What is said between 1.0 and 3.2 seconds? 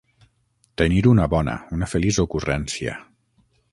una bona, una feliç ocurrència.